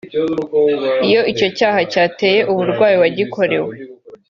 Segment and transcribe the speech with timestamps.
[1.07, 3.73] Iyo icyo cyaha cyateye uburwayi uwagikorewe